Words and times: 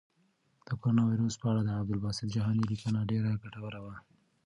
د 0.65 0.67
کرونا 0.79 1.03
وېروس 1.05 1.35
په 1.41 1.45
اړه 1.51 1.61
د 1.63 1.69
عبدالباسط 1.79 2.25
جهاني 2.35 2.63
لیکنه 2.71 2.99
ډېره 3.11 3.29
ګټوره 3.43 3.79
وه. 3.85 3.95